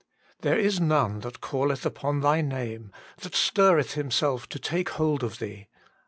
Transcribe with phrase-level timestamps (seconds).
[0.39, 5.37] "There is none that calleth upon Thy name, that stirreth himself to take hold of
[5.37, 5.67] Thee."